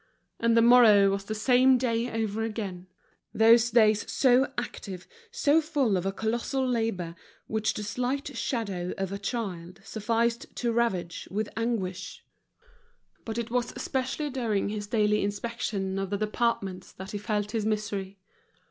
And 0.39 0.57
the 0.57 0.63
morrow 0.63 1.11
was 1.11 1.25
the 1.25 1.35
same 1.35 1.77
day 1.77 2.09
over 2.11 2.41
again, 2.41 2.87
those 3.35 3.69
days 3.69 4.11
so 4.11 4.51
active, 4.57 5.07
so 5.29 5.61
full 5.61 5.95
of 5.95 6.07
a 6.07 6.11
colossal 6.11 6.67
labor, 6.67 7.13
which 7.45 7.75
the 7.75 7.83
slight 7.83 8.35
shadow 8.35 8.95
of 8.97 9.11
a 9.11 9.19
child 9.19 9.79
sufficed 9.83 10.47
to 10.55 10.71
ravage 10.71 11.27
with 11.29 11.49
anguish. 11.55 12.25
But 13.25 13.37
it 13.37 13.51
was 13.51 13.73
especially 13.75 14.31
during 14.31 14.69
his 14.69 14.87
daily 14.87 15.23
inspection 15.23 15.99
of 15.99 16.09
the 16.09 16.17
departments 16.17 16.91
that 16.93 17.11
he 17.11 17.19
felt 17.19 17.51
his 17.51 17.67
misery. 17.67 18.17